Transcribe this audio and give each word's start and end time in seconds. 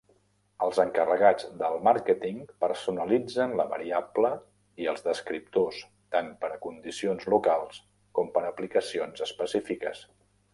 Els 0.67 0.77
encarregats 0.83 1.43
del 1.57 1.75
màrqueting 1.87 2.39
personalitzen 2.63 3.53
la 3.59 3.65
variable 3.73 4.31
i 4.85 4.89
els 4.95 5.05
descriptors 5.09 5.83
tant 6.17 6.33
per 6.47 6.51
a 6.57 6.59
condicions 6.67 7.29
locals 7.35 7.81
com 8.19 8.35
per 8.39 8.45
a 8.47 8.51
aplicacions 8.55 9.25
específiques. 9.29 10.03